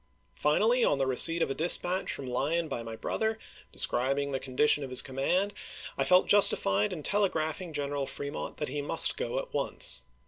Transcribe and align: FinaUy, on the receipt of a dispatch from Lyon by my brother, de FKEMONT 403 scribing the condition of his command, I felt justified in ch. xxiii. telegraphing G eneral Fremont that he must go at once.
FinaUy, 0.43 0.83
on 0.83 0.97
the 0.97 1.05
receipt 1.05 1.43
of 1.43 1.51
a 1.51 1.53
dispatch 1.53 2.11
from 2.11 2.25
Lyon 2.25 2.67
by 2.67 2.81
my 2.81 2.95
brother, 2.95 3.37
de 3.71 3.77
FKEMONT 3.77 3.87
403 3.91 4.25
scribing 4.31 4.31
the 4.31 4.39
condition 4.39 4.83
of 4.83 4.89
his 4.89 5.03
command, 5.03 5.53
I 5.95 6.03
felt 6.05 6.25
justified 6.25 6.91
in 6.91 7.03
ch. 7.03 7.05
xxiii. 7.05 7.11
telegraphing 7.13 7.71
G 7.71 7.81
eneral 7.83 8.09
Fremont 8.09 8.57
that 8.57 8.69
he 8.69 8.81
must 8.81 9.15
go 9.15 9.37
at 9.37 9.53
once. 9.53 10.03